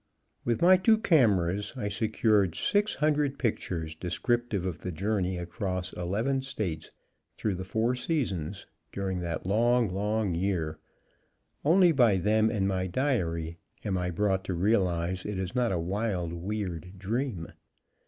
[0.43, 6.41] With my two cameras I secured six hundred pictures descriptive of the journey across eleven
[6.41, 6.89] states,
[7.37, 10.79] through the four seasons, during that long, long year;
[11.63, 15.77] only by them and my diary am I brought to realize it is not a
[15.77, 17.49] wild, weird dream.